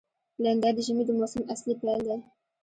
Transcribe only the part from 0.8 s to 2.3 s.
ژمي د موسم اصلي پیل دی.